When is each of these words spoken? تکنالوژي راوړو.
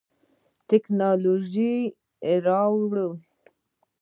تکنالوژي 0.69 1.73
راوړو. 2.45 3.09